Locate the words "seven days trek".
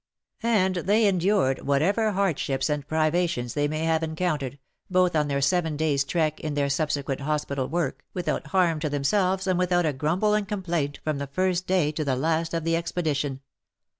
5.41-6.39